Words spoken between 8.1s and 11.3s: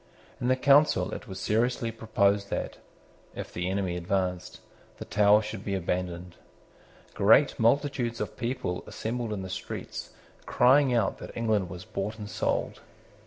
of people assembled in the streets crying out